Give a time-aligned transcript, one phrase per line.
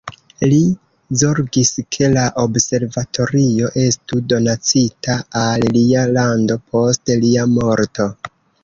[0.51, 0.61] Li
[1.23, 8.15] zorgis, ke la observatorio estu donacita al lia lando post lia morto.